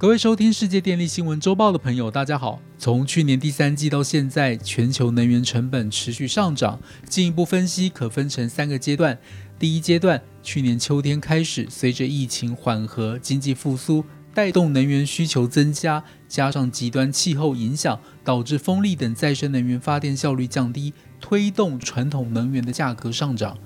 [0.00, 2.62] 各位收听世界电力新闻周报的朋友，大家好。
[2.78, 6.80] 从去年第三季到现在，全球能源成本持续上涨。
[7.08, 9.18] 进一步分析，可分成三个阶段。
[9.58, 23.58] 第一阶段，去年秋天开始，随着疫情缓和、经济复苏，带动能源需求增加，加上极端气候影响，导致风力等再生能源发电效率降低，推动传统能源的价格上涨。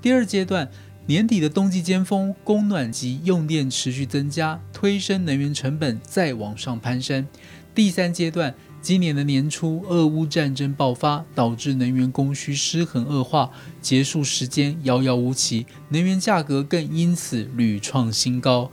[0.00, 0.70] 第二阶段。
[1.06, 7.26] 年底的冬季尖峰，供暖及用电持续增加，推升能源成本再往上攀升。
[7.74, 13.50] 第三阶段，今年的年初，俄乌战争爆发，导致能源供需失衡恶化，
[13.82, 18.70] 结束时间遥遥无期，能源价格更因此屡创新高。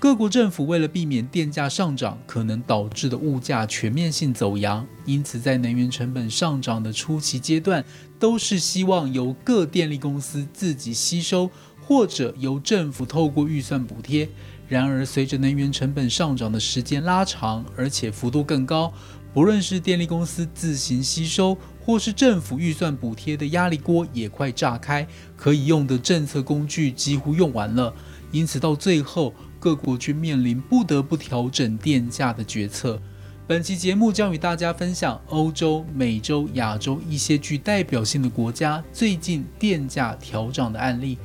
[0.00, 7.84] 各国政府为了避免电价上涨可能导致的物价全面性走扬，因此在能源成本上涨的初期阶段，
[8.16, 11.50] 都是希望由各电力公司自己吸收，
[11.88, 14.28] 或者由政府透过预算补贴。
[14.68, 18.92] 然而，随着能源成本上涨的时间拉长，而且幅度更高，
[19.32, 27.94] 不论是电力公司自行吸收，或是政府预算补贴的压力锅也快炸开，可以用的政策工具几乎用完了。
[28.32, 29.32] 因此，到最后。
[29.60, 33.02] 各国均面临不得不调整电价的决策。
[33.44, 41.18] 本期节目将与大家分享欧洲、美洲、亚洲一些具代表性的国家最近电价调涨的案例。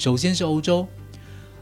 [0.00, 0.88] 首先是欧洲，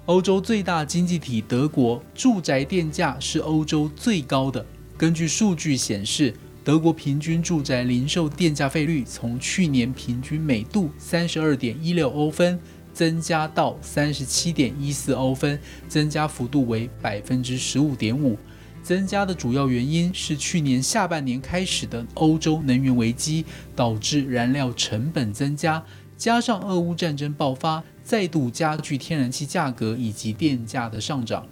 [0.06, 4.64] 欧洲最大经济体德国住宅电价是欧洲最高的。
[4.96, 12.56] 根据数据显示，德国平均住宅零售电价费率从去年平均每度三十二点一六欧分。
[12.94, 15.58] 增加到三十七点一四欧分，
[15.88, 18.38] 增加幅度为百分之十五点五。
[18.84, 25.84] 增加的主要原因是去年下半年开始的欧洲能源危机，导致燃料成本增加，
[26.16, 31.46] 加上俄乌战争爆发，再度加剧天然气价格以及电价的上涨。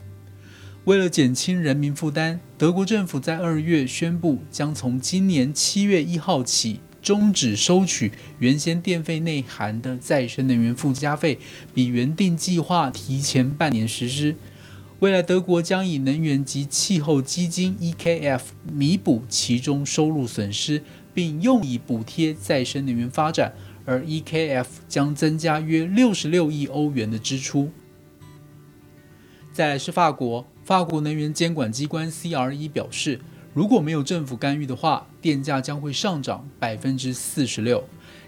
[0.86, 6.80] 为了减轻人民负担，德国政府在二月宣布，将从今年七月一号起。
[7.02, 11.38] 终止收取原先电费内含的再生能源附加费，
[11.72, 14.34] 比原定计划提前半年实施。
[14.98, 18.40] 未来德国将以能源及气候基金 （EKF）
[18.72, 20.82] 弥补其中收入损失，
[21.14, 23.52] 并用以补贴再生能源发展，
[23.86, 27.70] 而 EKF 将增加约六十六亿欧元的支出。
[29.52, 33.20] 再来是法国，法国能源监管机关 CRE 表示。
[33.54, 37.82] 如果没有政府干预的话，电价将会上涨百分之四十六。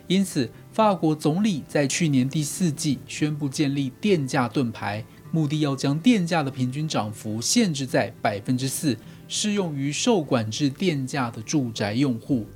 [0.07, 8.97] 因此，法国总理在去年第四季宣布建立电价盾牌，目的要将电价的平均涨幅限制在百分之四，
[9.29, 12.47] 适用于受管制电价的住宅用户。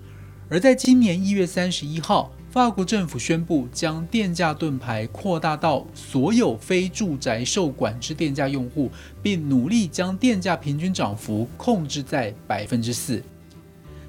[0.49, 2.33] 而在今年一月三十一号。
[2.53, 8.91] 法国政府宣布将电价盾牌扩大到所有非住宅受管制电价用户，
[9.23, 13.23] 并努力将电价平均涨幅控制在百分之四。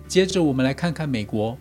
[0.10, 1.58] 接着，我们来看看美国。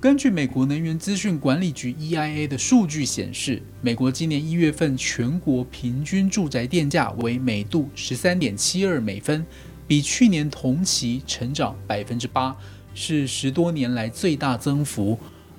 [0.00, 9.46] 根据美国能源资讯管理局 （EIA） 的数据显示，美国今年一月份全国平均住宅电价为每度十三点七二美分，
[9.86, 12.56] 比去年同期成长百分之八，
[12.96, 15.16] 是十多年来最大增幅。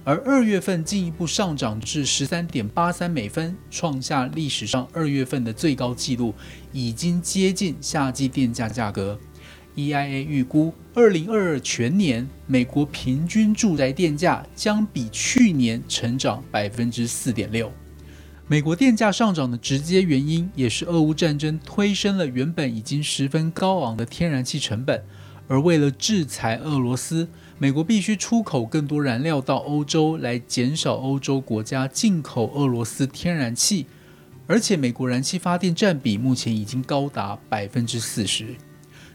[0.07, 6.33] 而二月份进一步上涨至十三点八三美分，创下历史上二月份的最高纪录，
[6.71, 9.19] 已经接近夏季电价价格。
[9.75, 17.69] EIA 预估，二零二二全年美国平均住宅电价将比去年成长百分之四点六。
[18.47, 25.03] 美国电价上涨的直接原因，也是俄乌战争推升了原本已经十分高昂的天然气成本。
[25.47, 27.27] 而为了制裁俄罗斯，
[27.57, 33.87] 美国必须出口更多燃料到欧洲，来减少欧洲国家进口俄罗斯天然气。
[34.45, 38.55] 而且，美国燃气发电占比目前已经高达百分之四十。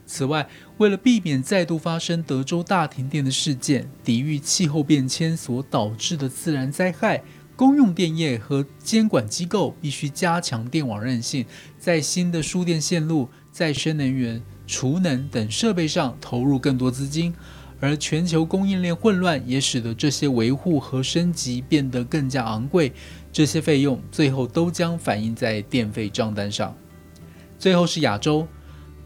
[0.05, 0.47] 此外，
[0.79, 7.23] 为了避免再度发生德州大停电的事件，抵御气候变迁所导致的自然灾害，
[7.57, 11.47] 公用电业和监管机构必须加强电网韧性，
[11.79, 14.43] 在新的输电线路、再生能源。
[14.73, 17.35] 储能等设备上投入更多资金，
[17.79, 22.91] 而全球供应链混乱也使得这些维护和升级变得更加昂贵。
[23.31, 26.75] 这些费用最后都将反映在电费账单上。
[27.59, 28.49] 最后是亚洲，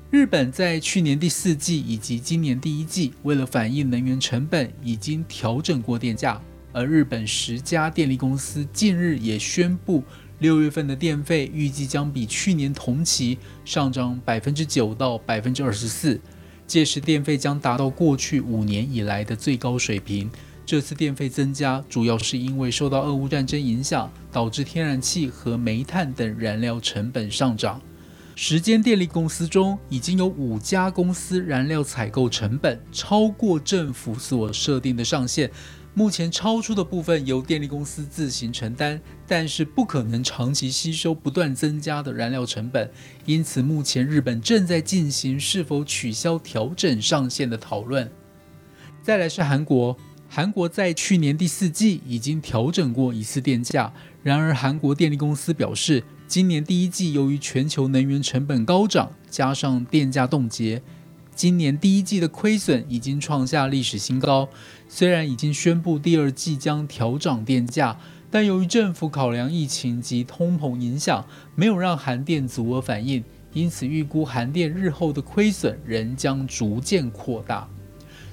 [0.08, 6.40] 日本在去年第四季以及今年第一季，为了反映能源成本，已经调整过电价。
[6.72, 10.04] 而日本十家电力公司近日也宣布。
[10.38, 16.21] 六月份的电费预计将比去年同期上涨百分之九到百分之二十四，
[16.67, 20.31] 届时电费将达到过去五年以来的最高水平。
[20.67, 27.81] 这次电费增加主要是因为受到俄乌战争影响，导致天然气和煤炭等燃料成本上涨。
[28.35, 35.50] 时间电力公司中，已经有五家公司燃料采购成本超过政府所设定的上限。
[35.98, 42.90] 目前超出的部分由电力公司自行承担，但是不可能长期吸收不断增加的燃料成本。
[43.25, 48.10] 因此，目前日本正在进行是否取消调整上限的讨论。
[49.02, 49.96] 再来是韩国，
[50.28, 53.90] 韩国在去年第四季已经调整过一次电价，
[54.22, 60.82] 然而韩国电力公司表示，今年第一季由于全球能源成本高涨，加上电价冻结。
[61.37, 64.49] 今年第一季的亏损已经创下历史新高。
[64.88, 67.99] 虽然已经宣布第二季将调涨电价，
[68.31, 73.23] 但由于政府考量疫情及通膨影响，没有让韩电足额反应，
[73.53, 77.69] 因此预估韩电日后的亏损仍将逐渐扩大。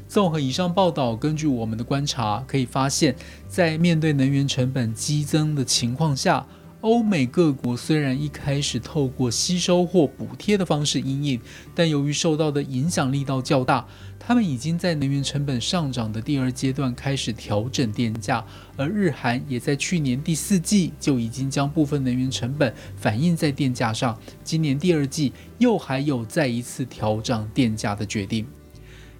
[0.07, 3.13] 综合以上报道，根据我们的观察，可以发现，
[3.49, 6.45] 在面对能源成本激增的情况下，
[6.83, 11.39] 欧美各国虽然一开始透过吸收或补贴的方式应应，
[11.73, 13.87] 但由于受到的影响力道较大，
[14.19, 18.45] 他们已经在能源成本上涨的第二阶段开始调整电价，
[18.75, 28.45] 而日韩也在去年第四季就已经将部分能源成本反映在电价上，今年第二季又还有再一次调涨电价的决定。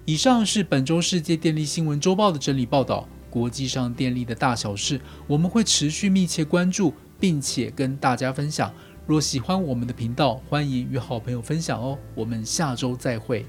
[0.04, 6.92] 以上是本周世界电力新闻周报的整理报道，国际上电力的大小事，我们会持续密切关注。
[7.18, 8.72] 并且跟大家分享。
[9.06, 11.98] 若喜欢我们的频道，欢迎与好朋友分享哦。
[12.14, 13.44] 我们下周再会。